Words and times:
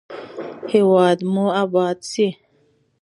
هیواد 0.71 1.17
مو 1.33 1.45
اباد 1.63 1.97
شي. 2.11 2.27